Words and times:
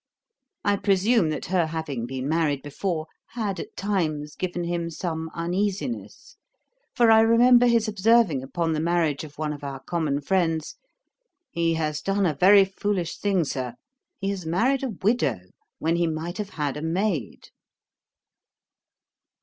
I 0.65 0.77
presume 0.77 1.29
that 1.29 1.45
her 1.45 1.67
having 1.67 2.07
been 2.07 2.27
married 2.27 2.63
before 2.63 3.05
had, 3.33 3.59
at 3.59 3.77
times, 3.77 4.33
given 4.35 4.63
him 4.63 4.89
some 4.89 5.29
uneasiness; 5.35 6.37
for 6.95 7.11
I 7.11 7.19
remember 7.21 7.67
his 7.67 7.87
observing 7.87 8.41
upon 8.41 8.73
the 8.73 8.79
marriage 8.79 9.23
of 9.23 9.37
one 9.37 9.53
of 9.53 9.63
our 9.63 9.79
common 9.79 10.19
friends, 10.21 10.75
'He 11.51 11.75
has 11.75 12.01
done 12.01 12.25
a 12.25 12.33
very 12.33 12.65
foolish 12.65 13.19
thing, 13.19 13.43
Sir; 13.43 13.75
he 14.17 14.29
has 14.31 14.43
married 14.43 14.81
a 14.83 14.89
widow, 14.89 15.41
when 15.77 15.97
he 15.97 16.07
might 16.07 16.39
have 16.39 16.49
had 16.49 16.77
a 16.77 16.81
maid.' 16.81 17.49